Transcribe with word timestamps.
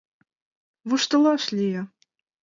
Воштылаш 0.87 1.43
лие! 1.57 1.81